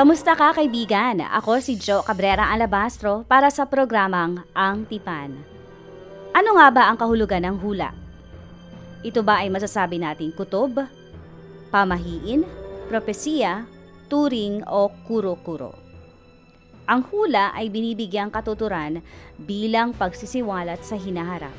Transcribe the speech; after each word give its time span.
Kamusta 0.00 0.32
ka 0.32 0.56
kaibigan? 0.56 1.20
Ako 1.20 1.60
si 1.60 1.76
Joe 1.76 2.00
Cabrera 2.00 2.48
Alabastro 2.48 3.20
para 3.28 3.52
sa 3.52 3.68
programang 3.68 4.48
Ang 4.56 4.88
Tipan. 4.88 5.36
Ano 6.32 6.56
nga 6.56 6.72
ba 6.72 6.88
ang 6.88 6.96
kahulugan 6.96 7.44
ng 7.44 7.60
hula? 7.60 7.92
Ito 9.04 9.20
ba 9.20 9.44
ay 9.44 9.52
masasabi 9.52 10.00
nating 10.00 10.32
kutob, 10.32 10.88
pamahiin, 11.68 12.48
propesiya, 12.88 13.68
turing 14.08 14.64
o 14.64 14.88
kuro-kuro? 15.04 15.76
Ang 16.88 17.04
hula 17.12 17.52
ay 17.52 17.68
binibigyang 17.68 18.32
katuturan 18.32 19.04
bilang 19.36 19.92
pagsisiwalat 19.92 20.80
sa 20.80 20.96
hinaharap. 20.96 21.52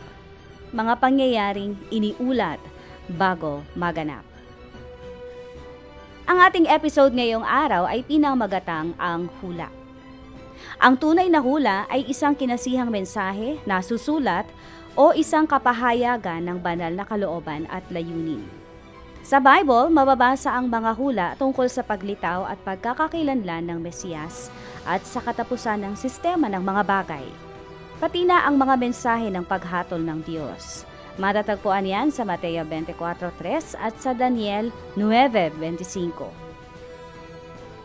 Mga 0.73 0.94
pangyayaring 0.98 1.78
iniulat 1.94 2.58
bago 3.05 3.61
maganap. 3.78 4.30
Ang 6.31 6.39
ating 6.47 6.63
episode 6.71 7.11
ngayong 7.11 7.43
araw 7.43 7.91
ay 7.91 8.07
pinamagatang 8.07 8.95
ang 8.95 9.27
hula. 9.43 9.67
Ang 10.79 10.95
tunay 10.95 11.27
na 11.27 11.43
hula 11.43 11.83
ay 11.91 12.07
isang 12.07 12.31
kinasihang 12.31 12.87
mensahe 12.87 13.59
na 13.67 13.83
susulat 13.83 14.47
o 14.95 15.11
isang 15.11 15.43
kapahayagan 15.43 16.39
ng 16.47 16.63
banal 16.63 16.95
na 16.95 17.03
kalooban 17.03 17.67
at 17.67 17.83
layunin. 17.91 18.47
Sa 19.27 19.43
Bible, 19.43 19.91
mababasa 19.91 20.55
ang 20.55 20.71
mga 20.71 20.91
hula 20.95 21.27
tungkol 21.35 21.67
sa 21.67 21.83
paglitaw 21.83 22.47
at 22.47 22.63
pagkakakilanlan 22.63 23.67
ng 23.67 23.83
Mesiyas 23.83 24.47
at 24.87 25.03
sa 25.03 25.19
katapusan 25.19 25.83
ng 25.83 25.99
sistema 25.99 26.47
ng 26.47 26.63
mga 26.63 26.83
bagay. 26.87 27.27
Pati 27.99 28.23
na 28.23 28.47
ang 28.47 28.55
mga 28.55 28.79
mensahe 28.79 29.27
ng 29.27 29.43
paghatol 29.43 29.99
ng 29.99 30.23
Diyos. 30.23 30.87
Matatagpuan 31.20 31.84
yan 31.84 32.08
sa 32.08 32.23
Mateo 32.23 32.64
24.3 32.64 33.76
at 33.76 33.95
sa 34.00 34.16
Daniel 34.16 34.72
9.25. 34.95 36.52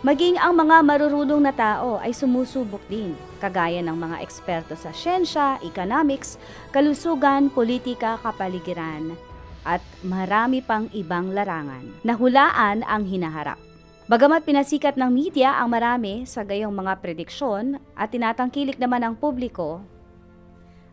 Maging 0.07 0.39
ang 0.39 0.55
mga 0.55 0.87
marurunong 0.87 1.43
na 1.43 1.51
tao 1.51 1.99
ay 1.99 2.15
sumusubok 2.15 2.79
din, 2.87 3.19
kagaya 3.43 3.83
ng 3.83 3.97
mga 3.99 4.23
eksperto 4.23 4.79
sa 4.79 4.95
siyensya, 4.95 5.59
economics, 5.67 6.39
kalusugan, 6.71 7.51
politika, 7.51 8.15
kapaligiran, 8.23 9.19
at 9.67 9.83
marami 10.07 10.63
pang 10.63 10.87
ibang 10.95 11.35
larangan. 11.35 11.83
Nahulaan 12.07 12.87
ang 12.87 13.03
hinaharap. 13.03 13.59
Bagamat 14.07 14.47
pinasikat 14.47 14.95
ng 14.95 15.11
media 15.11 15.59
ang 15.59 15.75
marami 15.75 16.23
sa 16.23 16.47
gayong 16.47 16.71
mga 16.71 17.03
prediksyon 17.03 17.83
at 17.99 18.15
tinatangkilik 18.15 18.79
naman 18.79 19.03
ng 19.03 19.15
publiko, 19.19 19.83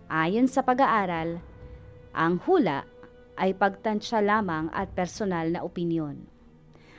ayon 0.09 0.49
sa 0.49 0.65
pag-aaral, 0.65 1.37
ang 2.13 2.37
hula 2.45 2.85
ay 3.35 3.57
pagtansya 3.57 4.21
lamang 4.21 4.69
at 4.69 4.93
personal 4.93 5.49
na 5.49 5.65
opinyon. 5.65 6.29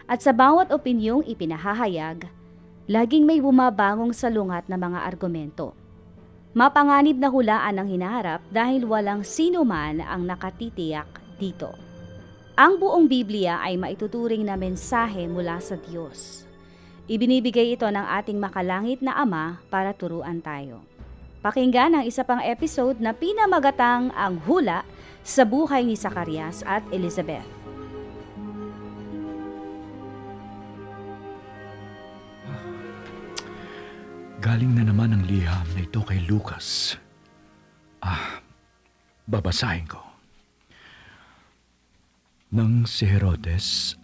At 0.04 0.20
sa 0.20 0.34
bawat 0.34 0.68
opinyong 0.68 1.24
ipinahahayag, 1.24 2.28
laging 2.90 3.24
may 3.24 3.40
bumabangong 3.40 4.12
salungat 4.12 4.68
na 4.68 4.76
mga 4.76 5.00
argumento. 5.06 5.72
Mapanganib 6.54 7.18
na 7.18 7.32
hulaan 7.32 7.80
ang 7.80 7.88
hinaharap 7.88 8.44
dahil 8.52 8.86
walang 8.86 9.26
sino 9.26 9.66
man 9.66 9.98
ang 10.04 10.22
nakatitiyak 10.28 11.08
dito. 11.40 11.74
Ang 12.54 12.78
buong 12.78 13.10
Biblia 13.10 13.58
ay 13.58 13.74
maituturing 13.74 14.46
na 14.46 14.54
mensahe 14.54 15.26
mula 15.26 15.58
sa 15.58 15.74
Diyos. 15.74 16.46
Ibinibigay 17.10 17.74
ito 17.74 17.90
ng 17.90 18.06
ating 18.22 18.38
makalangit 18.38 19.02
na 19.02 19.18
Ama 19.18 19.58
para 19.66 19.90
turuan 19.90 20.38
tayo. 20.38 20.86
Pakinggan 21.42 21.98
ang 21.98 22.04
isa 22.06 22.22
pang 22.22 22.40
episode 22.40 23.02
na 23.02 23.10
pinamagatang 23.10 24.14
ang 24.14 24.38
hula 24.46 24.86
sa 25.24 25.48
buhay 25.48 25.88
ni 25.88 25.96
Zacarias 25.96 26.60
at 26.68 26.84
Elizabeth. 26.92 27.48
Galing 34.44 34.76
na 34.76 34.84
naman 34.84 35.16
ang 35.16 35.24
liham 35.24 35.64
na 35.72 35.80
ito 35.80 36.04
kay 36.04 36.20
Lucas. 36.28 37.00
Ah, 38.04 38.44
babasahin 39.24 39.88
ko. 39.88 40.04
Nang 42.52 42.84
si 42.84 43.08
Herodes, 43.08 43.96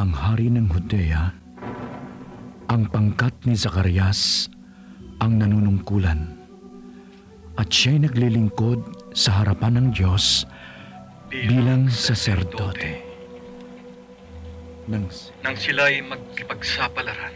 ang 0.00 0.16
hari 0.16 0.48
ng 0.48 0.64
Judea, 0.72 1.36
ang 2.72 2.88
pangkat 2.88 3.36
ni 3.44 3.52
Zacarias 3.52 4.48
ang 5.20 5.36
nanunungkulan 5.36 6.40
at 7.60 7.68
siya'y 7.68 8.08
naglilingkod 8.08 8.80
sa 9.10 9.42
harapan 9.42 9.78
ng 9.78 9.88
Diyos 9.90 10.46
bilang 11.30 11.90
saserdote. 11.90 13.02
Nang, 14.90 15.06
nang 15.46 15.54
sila'y 15.54 16.02
magkipagsapalaran 16.02 17.34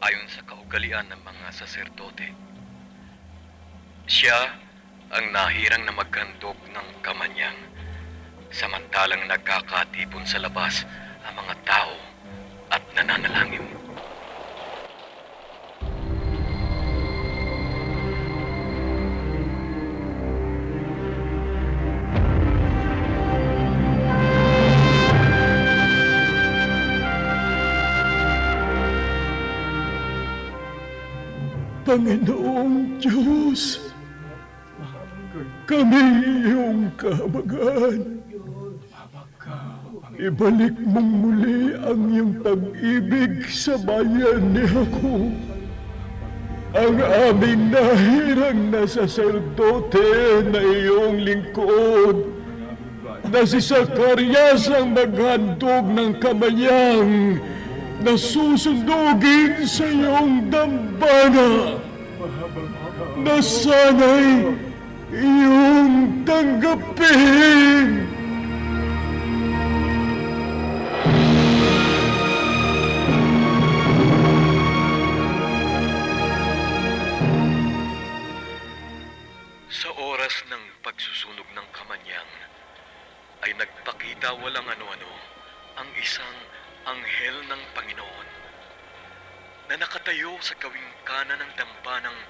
ayon 0.00 0.26
sa 0.28 0.40
kaugalian 0.48 1.08
ng 1.12 1.20
mga 1.20 1.46
saserdote. 1.52 2.28
Siya 4.08 4.36
ang 5.12 5.26
nahirang 5.32 5.84
na 5.84 5.92
maghandog 5.92 6.56
ng 6.72 6.88
kamanyang 7.00 7.56
samantalang 8.52 9.24
nagkakatipon 9.28 10.24
sa 10.24 10.40
labas 10.40 10.84
ang 11.24 11.34
mga 11.40 11.54
tao 11.64 11.94
at 12.72 12.82
nananalangin. 12.96 13.83
Panginoong 31.84 32.96
Diyos, 32.96 33.92
kami 35.68 36.04
iyong 36.24 36.88
kahabagan. 36.96 38.24
Ibalik 40.16 40.80
mong 40.80 41.12
muli 41.20 41.76
ang 41.84 42.08
iyong 42.08 42.34
pag-ibig 42.40 43.44
sa 43.52 43.76
bayan 43.84 44.56
ni 44.56 44.64
Jacob. 44.64 45.28
Ang 46.74 46.96
aming 47.04 47.68
nahirang 47.68 48.72
na 48.72 48.88
saserdote 48.88 50.40
na 50.48 50.60
iyong 50.64 51.20
lingkod 51.20 52.32
na 53.28 53.44
si 53.44 53.60
Zacarias 53.60 54.72
ang 54.72 54.96
maghandog 54.96 55.84
ng 55.84 56.16
kamayang 56.16 57.38
na 58.02 58.18
susundugin 58.18 59.62
sa 59.68 59.86
iyong 59.86 60.50
dambana 60.50 61.78
na 63.20 63.36
sana'y 63.38 64.50
iyong 65.14 66.24
tanggapin. 66.26 68.02
Sa 79.70 79.90
oras 80.00 80.34
ng 80.50 80.64
pagsusunog 80.82 81.46
ng 81.54 81.68
kamanyang, 81.70 82.32
ay 83.44 83.52
nagpakita 83.60 84.32
walang 84.40 84.64
ano-ano 84.64 85.10
ang 85.76 85.90
isang 86.00 86.36
anghel 86.84 87.36
ng 87.48 87.62
Panginoon 87.72 88.28
na 89.72 89.74
nakatayo 89.80 90.36
sa 90.44 90.52
gawing 90.60 90.90
kanan 91.08 91.40
ng 91.40 91.52
dambanang 91.56 92.20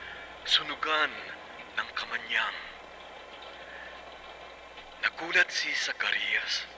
sunugan 0.46 1.10
ng 1.74 1.88
kamanyang. 1.98 2.58
Nagulat 5.02 5.50
si 5.50 5.74
Zacarias 5.74 6.70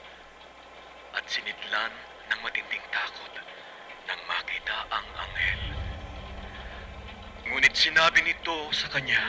at 1.13 1.29
sinidlan 1.29 1.93
ng 2.33 2.41
matinding 2.41 2.85
takot 2.89 3.35
nang 4.09 4.21
makita 4.25 4.89
ang 4.89 5.07
anghel. 5.21 5.63
Ngunit 7.53 7.75
sinabi 7.77 8.25
nito 8.25 8.73
sa 8.73 8.89
kanya, 8.89 9.23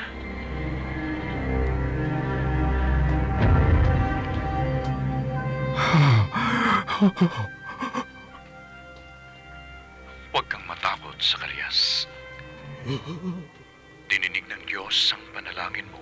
Huwag 6.97 7.53
matakot, 11.17 11.21
Sakarias. 11.21 12.07
Dininig 14.07 14.45
ng 14.47 14.63
Diyos 14.69 15.13
ang 15.13 15.23
panalangin 15.33 15.85
mo. 15.91 15.99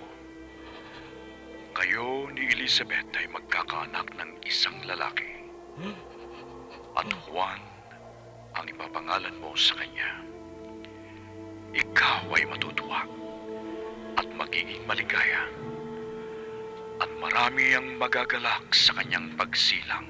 Kayo 1.74 2.28
ni 2.32 2.48
Elizabeth 2.52 3.08
ay 3.16 3.26
magkakaanak 3.32 4.08
ng 4.16 4.30
isang 4.44 4.76
lalaki. 4.86 5.48
At 6.96 7.08
Juan 7.28 7.60
ang 8.56 8.64
ipapangalan 8.68 9.36
mo 9.40 9.52
sa 9.56 9.76
kanya. 9.76 10.24
Ikaw 11.76 12.32
ay 12.32 12.44
matutuwa 12.48 13.04
at 14.16 14.28
magiging 14.32 14.80
maligaya. 14.88 15.44
At 16.96 17.12
marami 17.20 17.76
ang 17.76 18.00
magagalak 18.00 18.72
sa 18.72 18.96
kanyang 18.96 19.36
pagsilang 19.36 20.08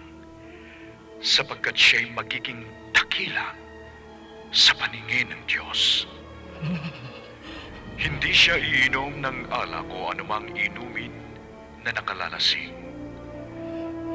sapagkat 1.18 1.74
siya'y 1.74 2.14
magiging 2.14 2.62
dakila 2.94 3.65
sa 4.56 4.72
paningin 4.80 5.28
ng 5.28 5.42
Diyos. 5.44 6.08
Hindi 8.02 8.32
siya 8.32 8.56
iinom 8.56 9.20
ng 9.20 9.52
alak 9.52 9.84
o 9.92 10.16
anumang 10.16 10.48
inumin 10.56 11.12
na 11.84 11.92
nakalalasing. 11.92 12.72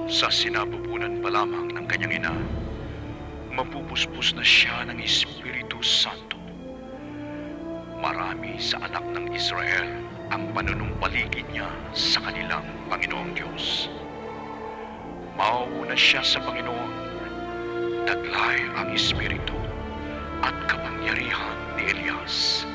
Sa 0.09 0.33
sinapupunan 0.33 1.21
pa 1.21 1.29
lamang 1.29 1.77
ng 1.77 1.85
kanyang 1.85 2.25
ina, 2.25 2.33
mapupuspos 3.53 4.33
na 4.33 4.41
siya 4.41 4.81
ng 4.89 4.97
Espiritu 4.97 5.77
Santo. 5.85 6.41
Marami 8.01 8.57
sa 8.57 8.81
anak 8.81 9.05
ng 9.13 9.29
Israel 9.37 9.93
ang 10.33 10.49
panunumpaligid 10.57 11.45
niya 11.53 11.69
sa 11.93 12.17
kanilang 12.17 12.65
Panginoong 12.89 13.37
Diyos. 13.37 13.93
Mauuna 15.37 15.93
siya 15.93 16.25
sa 16.25 16.41
Panginoon, 16.41 16.91
taglay 18.09 18.57
ang 18.73 18.89
Espiritu 18.89 19.60
at 20.41 20.55
kapangyarihan 20.65 21.57
ni 21.77 21.93
Elias 21.93 22.65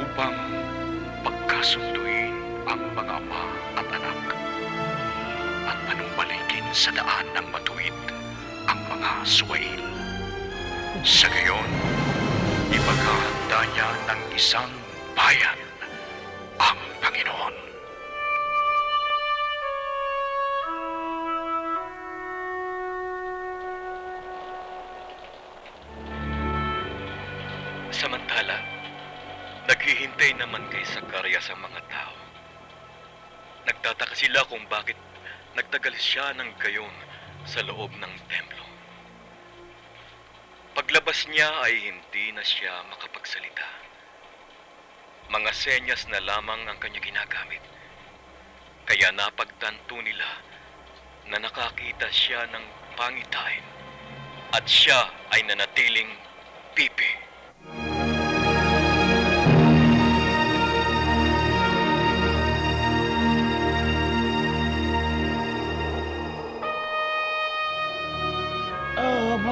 upang 0.00 0.32
pagkasunduin 1.20 2.32
ang 2.64 2.80
mga 2.96 3.20
ama 3.20 3.44
at 3.76 3.88
anak 3.92 4.20
at 5.68 5.78
panumbalikin 5.84 6.64
sa 6.72 6.88
daan 6.96 7.28
ng 7.36 7.46
matuwid 7.52 7.92
ang 8.64 8.80
mga 8.88 9.10
suwail. 9.28 9.82
Sa 11.04 11.28
gayon, 11.28 11.68
ipaghahanda 12.72 13.60
niya 13.76 13.88
ng 14.08 14.20
isang 14.32 14.72
bayan 15.12 15.59
naghihintay 30.20 30.36
naman 30.36 30.68
kay 30.68 30.84
Sakarias 30.84 31.48
ang 31.48 31.64
mga 31.64 31.80
tao. 31.88 32.12
Nagtataka 33.64 34.12
sila 34.12 34.44
kung 34.52 34.68
bakit 34.68 35.00
nagtagal 35.56 35.96
siya 35.96 36.36
ng 36.36 36.60
gayon 36.60 36.92
sa 37.48 37.64
loob 37.64 37.88
ng 37.88 38.14
templo. 38.28 38.60
Paglabas 40.76 41.24
niya 41.32 41.48
ay 41.64 41.88
hindi 41.88 42.36
na 42.36 42.44
siya 42.44 42.84
makapagsalita. 42.92 43.64
Mga 45.32 45.50
senyas 45.56 46.04
na 46.12 46.20
lamang 46.20 46.68
ang 46.68 46.76
kanya 46.76 47.00
ginagamit. 47.00 47.64
Kaya 48.84 49.08
napagtanto 49.16 50.04
nila 50.04 50.28
na 51.32 51.40
nakakita 51.40 52.12
siya 52.12 52.44
ng 52.52 52.64
pangitain 52.92 53.64
at 54.52 54.68
siya 54.68 55.00
ay 55.32 55.48
nanatiling 55.48 56.12
pipi. 56.76 57.29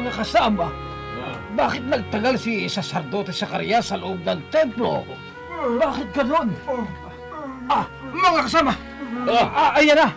Mga 0.08 0.24
kasama, 0.24 0.72
bakit 1.52 1.84
nagtagal 1.84 2.40
si 2.40 2.64
Sacerdote 2.64 3.28
Zacarias 3.28 3.92
sa 3.92 4.00
loob 4.00 4.24
ng 4.24 4.40
templo? 4.48 5.04
Bakit 5.76 6.08
ganon? 6.16 6.48
Ah, 7.68 7.84
mga 8.08 8.40
kasama! 8.48 8.72
Ah, 9.28 9.76
ayan 9.76 10.00
na! 10.00 10.08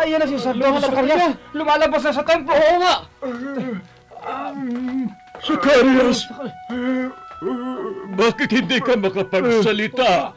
Ayan 0.00 0.16
na 0.16 0.24
si 0.24 0.40
Sacerdote 0.40 0.80
Zacarias! 0.80 1.36
Lumalabas 1.52 2.02
na 2.08 2.12
sa 2.16 2.24
templo! 2.24 2.56
Oo 2.56 2.76
nga! 2.80 2.96
Zacarias, 5.44 6.24
bakit 8.16 8.48
hindi 8.48 8.80
ka 8.80 8.96
makapagsalita? 8.96 10.32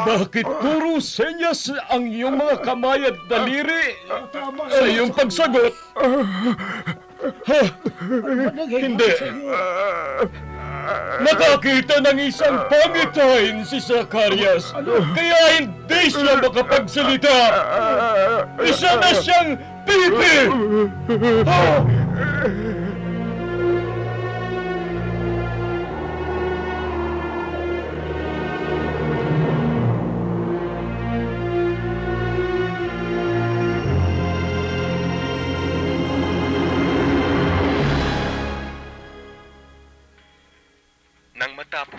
Bakit 0.00 0.48
puro 0.64 1.04
senyas 1.04 1.68
ang 1.92 2.08
iyong 2.08 2.40
mga 2.40 2.64
kamay 2.64 3.04
at 3.04 3.20
daliri 3.28 3.92
sa 4.72 4.88
iyong 4.88 5.12
pagsagot? 5.12 5.76
Hindi. 8.68 9.10
Nakakita 11.20 12.02
ng 12.02 12.18
isang 12.24 12.66
pangitain 12.66 13.62
si 13.62 13.78
Zacarias, 13.78 14.74
kaya 15.14 15.38
hindi 15.60 16.00
siya 16.10 16.40
makapagsalita. 16.40 17.36
Isa 18.64 18.90
na 18.98 19.10
siyang 19.14 19.50
pipi! 19.86 20.36
Ha? 21.46 21.62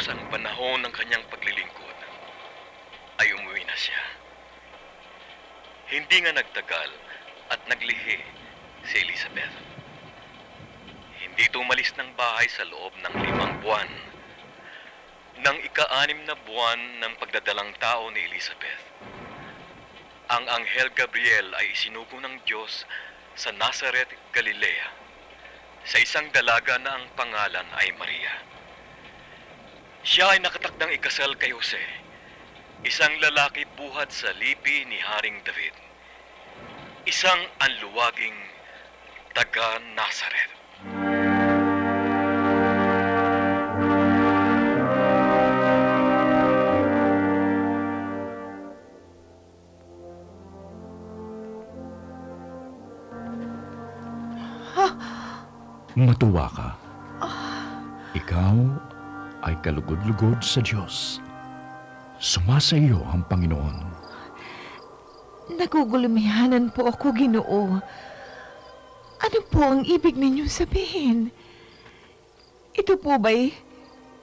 Matapos 0.02 0.18
ang 0.18 0.34
panahon 0.34 0.82
ng 0.82 0.94
kanyang 0.98 1.22
paglilingkod, 1.30 1.98
ay 3.22 3.28
umuwi 3.38 3.62
na 3.70 3.78
siya. 3.78 4.02
Hindi 5.94 6.26
nga 6.26 6.34
nagtagal 6.34 6.90
at 7.54 7.62
naglihi 7.70 8.18
si 8.82 8.96
Elizabeth. 8.98 9.54
Hindi 11.22 11.46
tumalis 11.54 11.94
ng 12.02 12.18
bahay 12.18 12.50
sa 12.50 12.66
loob 12.66 12.98
ng 12.98 13.14
limang 13.14 13.62
buwan. 13.62 13.90
Nang 15.46 15.62
ika-anim 15.62 16.26
na 16.26 16.34
buwan 16.50 16.82
ng 17.06 17.14
pagdadalang 17.22 17.78
tao 17.78 18.10
ni 18.10 18.26
Elizabeth, 18.26 18.82
ang 20.34 20.50
Anghel 20.50 20.90
Gabriel 20.98 21.54
ay 21.62 21.78
isinugo 21.78 22.18
ng 22.18 22.42
Diyos 22.50 22.90
sa 23.38 23.54
Nazareth, 23.54 24.10
Galilea, 24.34 24.98
sa 25.86 26.02
isang 26.02 26.26
dalaga 26.34 26.82
na 26.82 26.98
ang 26.98 27.06
pangalan 27.14 27.70
ay 27.78 27.94
Maria. 28.02 28.61
Siya 30.02 30.34
ay 30.34 30.42
nakatakdang 30.42 30.90
ikasal 30.98 31.38
kay 31.38 31.54
Jose, 31.54 31.78
isang 32.82 33.14
lalaki 33.22 33.70
buhat 33.78 34.10
sa 34.10 34.34
lipi 34.34 34.82
ni 34.90 34.98
Haring 34.98 35.46
David. 35.46 35.78
Isang 37.06 37.38
anluwaging 37.62 38.34
taga 39.38 39.78
Nazareth. 39.94 40.54
Matuwa 55.94 56.50
ka. 56.50 56.70
Ikaw 58.18 58.91
ay 59.46 59.58
kalugod-lugod 59.66 60.42
sa 60.42 60.62
Diyos. 60.62 61.18
Sumasa 62.22 62.78
iyo 62.78 63.02
ang 63.10 63.26
Panginoon. 63.26 63.78
Nagugulumihanan 65.58 66.70
po 66.72 66.88
ako, 66.88 67.12
Ginoo. 67.18 67.82
Ano 69.22 69.40
po 69.50 69.62
ang 69.62 69.82
ibig 69.86 70.18
ninyong 70.18 70.50
sabihin? 70.50 71.34
Ito 72.72 72.98
po 72.98 73.18
ba'y 73.20 73.52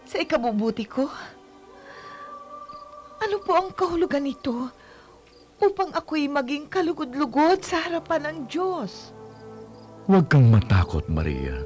sa 0.09 0.19
ikabubuti 0.23 0.89
ko? 0.89 1.07
Ano 3.19 3.37
po 3.43 3.53
ang 3.59 3.75
kahulugan 3.75 4.25
nito 4.25 4.71
upang 5.59 5.91
ako'y 5.91 6.31
maging 6.31 6.71
kalugod-lugod 6.71 7.67
sa 7.67 7.83
harapan 7.87 8.31
ng 8.31 8.39
Diyos? 8.47 9.11
Huwag 10.09 10.31
kang 10.33 10.49
matakot, 10.49 11.05
Maria, 11.11 11.61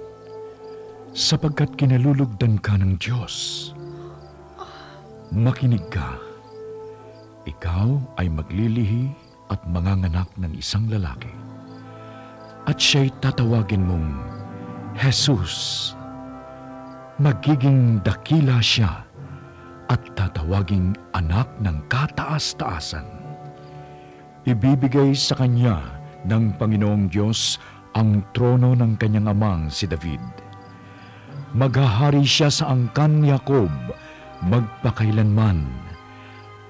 sapagkat 1.12 1.73
kinalulugdan 1.76 2.57
ka 2.61 2.76
ng 2.81 2.97
Diyos. 2.97 3.71
Makinig 5.33 5.85
ka. 5.92 6.16
Ikaw 7.49 8.16
ay 8.21 8.28
maglilihi 8.33 9.12
at 9.52 9.61
manganganak 9.69 10.28
ng 10.40 10.52
isang 10.57 10.88
lalaki. 10.88 11.33
At 12.64 12.81
siya'y 12.81 13.12
tatawagin 13.21 13.85
mong 13.85 14.09
Jesus 14.97 15.92
magiging 17.23 18.02
dakila 18.02 18.59
siya 18.59 19.07
at 19.87 20.02
tatawaging 20.19 20.99
anak 21.14 21.47
ng 21.62 21.78
kataas-taasan. 21.87 23.07
Ibibigay 24.42 25.14
sa 25.14 25.38
kanya 25.38 25.78
ng 26.26 26.59
Panginoong 26.59 27.07
Diyos 27.07 27.62
ang 27.95 28.26
trono 28.35 28.75
ng 28.75 28.99
kanyang 28.99 29.31
amang 29.31 29.71
si 29.71 29.87
David. 29.87 30.42
Maghahari 31.53 32.25
siya 32.25 32.49
sa 32.49 32.73
angkan 32.73 33.21
ni 33.21 33.29
Jacob 33.29 33.69
magpakailanman 34.41 35.69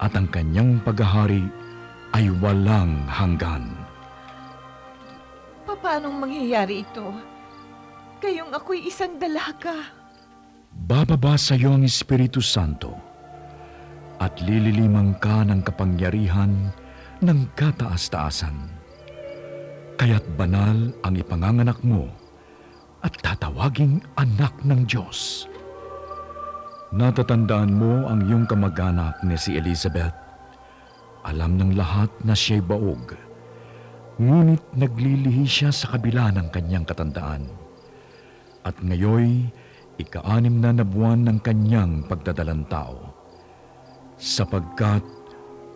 at 0.02 0.12
ang 0.18 0.26
kanyang 0.26 0.82
paghahari 0.82 1.46
ay 2.12 2.26
walang 2.42 3.06
hanggan. 3.06 3.70
Paano 5.82 6.14
mangyayari 6.14 6.86
ito? 6.86 7.10
Kayong 8.22 8.54
ako'y 8.54 8.86
isang 8.86 9.18
dalaga. 9.18 9.90
Bababa 10.70 11.34
sa 11.34 11.58
iyo 11.58 11.74
ang 11.74 11.82
Espiritu 11.82 12.38
Santo 12.38 12.94
at 14.22 14.38
lililimang 14.38 15.18
ka 15.18 15.42
ng 15.42 15.66
kapangyarihan 15.66 16.70
ng 17.18 17.38
kataas-taasan. 17.58 18.54
Kaya't 19.98 20.22
banal 20.38 20.94
ang 21.02 21.14
ipanganganak 21.18 21.82
mo 21.82 22.06
at 23.02 23.14
tatawaging 23.18 23.98
anak 24.14 24.54
ng 24.62 24.86
Diyos. 24.86 25.50
Natatandaan 26.94 27.72
mo 27.72 28.06
ang 28.06 28.22
iyong 28.22 28.46
kamag-anak 28.46 29.24
ni 29.26 29.34
si 29.34 29.58
Elizabeth. 29.58 30.14
Alam 31.26 31.58
ng 31.58 31.72
lahat 31.74 32.10
na 32.22 32.36
siya'y 32.36 32.62
baog. 32.62 33.16
Ngunit 34.20 34.62
naglilihi 34.76 35.46
siya 35.48 35.72
sa 35.72 35.96
kabila 35.96 36.30
ng 36.36 36.52
kanyang 36.52 36.84
katandaan. 36.86 37.48
At 38.62 38.78
ngayoy, 38.78 39.50
ikaanim 39.98 40.62
na 40.62 40.70
na 40.76 40.84
buwan 40.86 41.26
ng 41.26 41.38
kanyang 41.42 42.06
pagdadalang 42.06 42.68
tao. 42.70 43.10
Sapagkat 44.20 45.02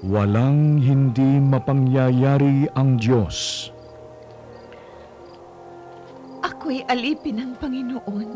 walang 0.05 0.79
hindi 0.79 1.41
mapangyayari 1.43 2.71
ang 2.77 3.01
Diyos. 3.01 3.71
Ako'y 6.67 6.83
alipin 6.91 7.39
ng 7.39 7.53
Panginoon. 7.63 8.31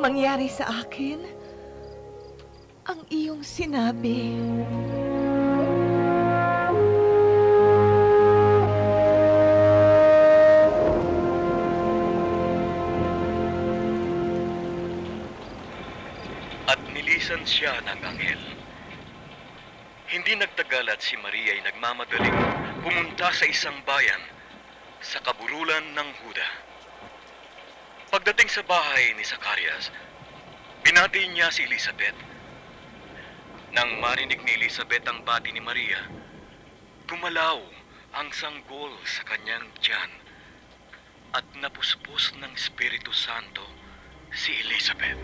Mangyari 0.00 0.48
sa 0.48 0.64
akin 0.80 1.20
ang 2.88 3.04
iyong 3.12 3.44
sinabi. 3.44 4.32
At 16.64 16.80
nilisan 16.96 17.44
siya 17.44 17.76
ng 17.84 18.00
anghel. 18.08 18.40
Hindi 20.08 20.32
nagtagal 20.40 20.88
at 20.88 21.04
si 21.04 21.20
Maria 21.20 21.60
ay 21.60 21.60
nagmamadaling 21.60 22.40
pumunta 22.80 23.28
sa 23.36 23.44
isang 23.44 23.84
bayan 23.84 24.35
sa 25.06 25.22
kabululan 25.22 25.94
ng 25.94 26.08
Huda. 26.18 26.48
Pagdating 28.10 28.50
sa 28.50 28.66
bahay 28.66 29.14
ni 29.14 29.22
Zacarias, 29.22 29.94
binati 30.82 31.30
niya 31.30 31.46
si 31.54 31.62
Elizabeth. 31.62 32.18
Nang 33.70 34.02
marinig 34.02 34.42
ni 34.42 34.58
Elizabeth 34.58 35.06
ang 35.06 35.22
bati 35.22 35.54
ni 35.54 35.62
Maria, 35.62 36.10
gumalaw 37.06 37.62
ang 38.18 38.34
sanggol 38.34 38.98
sa 39.06 39.22
kanyang 39.30 39.70
tiyan 39.78 40.10
at 41.38 41.46
napuspos 41.54 42.34
ng 42.42 42.50
Espiritu 42.58 43.14
Santo 43.14 43.62
si 44.34 44.58
Elizabeth. 44.66 45.22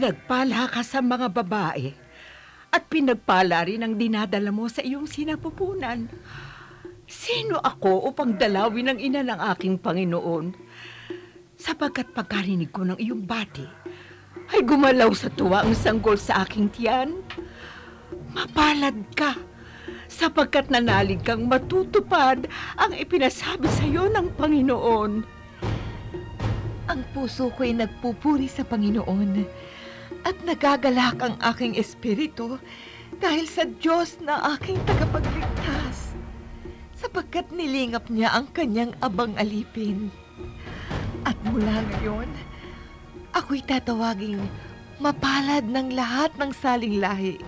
Pinagpala 0.00 0.64
ka 0.72 0.80
sa 0.80 1.04
mga 1.04 1.28
babae 1.28 1.92
at 2.72 2.88
pinagpala 2.88 3.68
rin 3.68 3.84
ang 3.84 4.00
dinadala 4.00 4.48
mo 4.48 4.64
sa 4.64 4.80
iyong 4.80 5.04
sinapupunan. 5.04 6.08
Sino 7.04 7.60
ako 7.60 8.08
upang 8.08 8.32
dalawin 8.40 8.88
ang 8.88 8.96
ina 8.96 9.20
ng 9.20 9.36
aking 9.52 9.76
Panginoon? 9.76 10.56
Sapagkat 11.52 12.16
pagkarinig 12.16 12.72
ko 12.72 12.88
ng 12.88 12.96
iyong 12.96 13.28
bati, 13.28 13.68
ay 14.56 14.64
gumalaw 14.64 15.12
sa 15.12 15.28
tuwa 15.28 15.68
ang 15.68 15.76
sanggol 15.76 16.16
sa 16.16 16.48
aking 16.48 16.72
tiyan. 16.72 17.20
Mapalad 18.32 19.04
ka, 19.12 19.36
sapagkat 20.08 20.72
nanalig 20.72 21.20
kang 21.20 21.44
matutupad 21.44 22.48
ang 22.80 22.96
ipinasabi 22.96 23.68
sa 23.68 23.84
iyo 23.84 24.08
ng 24.08 24.32
Panginoon. 24.32 25.12
Ang 26.88 27.00
puso 27.12 27.52
ko'y 27.52 27.76
nagpupuri 27.76 28.48
sa 28.48 28.64
Panginoon 28.64 29.60
at 30.24 30.36
nagagalak 30.44 31.16
ang 31.20 31.36
aking 31.54 31.76
espiritu 31.76 32.60
dahil 33.20 33.44
sa 33.48 33.66
Diyos 33.66 34.20
na 34.20 34.56
aking 34.56 34.78
tagapagligtas 34.84 36.14
sapagkat 36.96 37.48
nilingap 37.52 38.12
niya 38.12 38.36
ang 38.36 38.48
kanyang 38.52 38.92
abang 39.00 39.32
alipin. 39.40 40.12
At 41.24 41.36
mula 41.48 41.80
ngayon, 41.84 42.28
ako'y 43.32 43.64
tatawaging 43.64 44.40
mapalad 45.00 45.64
ng 45.64 45.96
lahat 45.96 46.32
ng 46.36 46.52
saling 46.52 47.00
lahi 47.00 47.40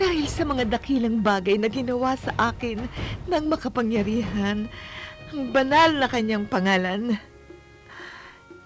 dahil 0.00 0.24
sa 0.28 0.48
mga 0.48 0.68
dakilang 0.80 1.20
bagay 1.20 1.60
na 1.60 1.68
ginawa 1.68 2.16
sa 2.16 2.32
akin 2.36 2.88
ng 3.28 3.44
makapangyarihan 3.48 4.68
ang 5.30 5.42
banal 5.52 5.92
na 5.92 6.08
kanyang 6.08 6.48
pangalan. 6.48 7.20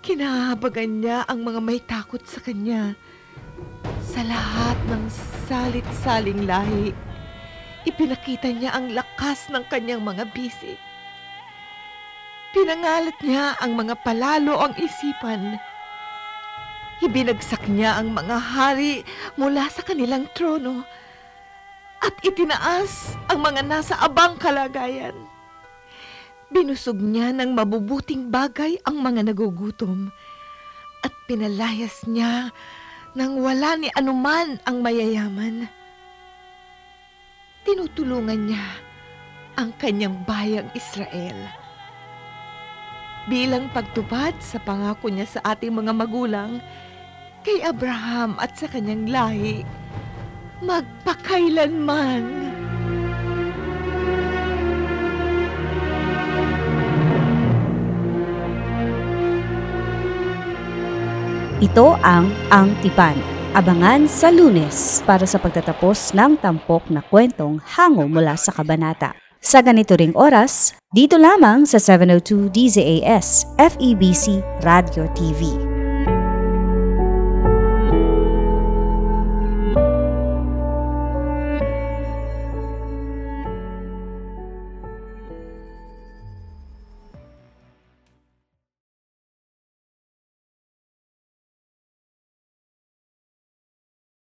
Kinahabagan 0.04 1.00
niya 1.00 1.24
ang 1.24 1.48
mga 1.48 1.60
may 1.64 1.80
takot 1.80 2.20
sa 2.28 2.36
kanya 2.36 2.92
sa 4.04 4.20
lahat 4.20 4.76
ng 4.92 5.08
salit-saling 5.48 6.44
lahi. 6.44 6.92
Ipinakita 7.88 8.52
niya 8.52 8.76
ang 8.76 8.92
lakas 8.92 9.48
ng 9.48 9.64
kanyang 9.72 10.04
mga 10.04 10.28
bisig. 10.36 10.76
Pinangalat 12.52 13.16
niya 13.24 13.56
ang 13.56 13.80
mga 13.80 13.96
palalo 14.04 14.60
ang 14.60 14.76
isipan. 14.76 15.56
Ibinagsak 17.00 17.64
niya 17.72 17.96
ang 17.96 18.12
mga 18.12 18.36
hari 18.36 19.08
mula 19.40 19.72
sa 19.72 19.80
kanilang 19.80 20.28
trono 20.36 20.84
at 22.04 22.12
itinaas 22.20 23.16
ang 23.32 23.40
mga 23.40 23.64
nasa 23.64 23.96
abang 24.04 24.36
kalagayan. 24.36 25.16
Binusog 26.54 27.02
niya 27.02 27.34
ng 27.34 27.50
mabubuting 27.50 28.30
bagay 28.30 28.78
ang 28.86 29.02
mga 29.02 29.26
nagugutom 29.26 30.14
at 31.02 31.10
pinalayas 31.26 32.06
niya 32.06 32.54
nang 33.18 33.42
wala 33.42 33.74
ni 33.74 33.90
anuman 33.90 34.62
ang 34.62 34.78
mayayaman. 34.78 35.66
Tinutulungan 37.66 38.46
niya 38.46 38.70
ang 39.58 39.74
kanyang 39.82 40.14
bayang 40.22 40.70
Israel. 40.78 41.34
Bilang 43.26 43.66
pagtupad 43.74 44.38
sa 44.38 44.62
pangako 44.62 45.10
niya 45.10 45.26
sa 45.26 45.58
ating 45.58 45.74
mga 45.74 45.90
magulang, 45.90 46.62
kay 47.42 47.66
Abraham 47.66 48.38
at 48.38 48.54
sa 48.54 48.70
kanyang 48.70 49.10
lahi, 49.10 49.66
magpakailanman. 50.62 52.63
Ito 61.64 61.96
ang 62.04 62.28
Ang 62.52 62.76
Tipan. 62.84 63.16
Abangan 63.56 64.04
sa 64.04 64.28
lunes 64.28 65.00
para 65.08 65.24
sa 65.24 65.40
pagtatapos 65.40 66.12
ng 66.12 66.36
tampok 66.36 66.92
na 66.92 67.00
kwentong 67.00 67.56
hango 67.64 68.04
mula 68.04 68.36
sa 68.36 68.52
kabanata. 68.52 69.16
Sa 69.40 69.64
ganito 69.64 69.96
ring 69.96 70.12
oras, 70.12 70.76
dito 70.92 71.16
lamang 71.16 71.64
sa 71.64 71.80
702 71.80 72.52
DZAS 72.52 73.56
FEBC 73.56 74.44
Radio 74.60 75.08
TV. 75.16 75.73